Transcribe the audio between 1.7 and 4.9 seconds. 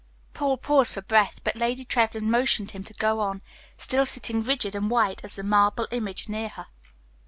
Trevlyn motioned him to go on, still sitting rigid and